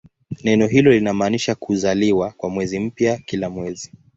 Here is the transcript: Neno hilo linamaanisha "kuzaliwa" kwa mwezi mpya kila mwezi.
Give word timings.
Neno 0.43 0.67
hilo 0.67 0.91
linamaanisha 0.91 1.55
"kuzaliwa" 1.55 2.31
kwa 2.31 2.49
mwezi 2.49 2.79
mpya 2.79 3.17
kila 3.17 3.49
mwezi. 3.49 3.91